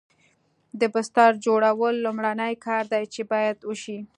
د 0.79 0.81
بستر 0.93 1.31
جوړول 1.45 1.95
لومړنی 2.05 2.53
کار 2.65 2.83
دی 2.93 3.03
چې 3.13 3.21
باید 3.31 3.57
وشي 3.69 3.97